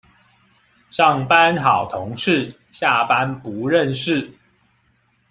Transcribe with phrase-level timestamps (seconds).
[0.89, 4.35] 上班好同事，下班不認識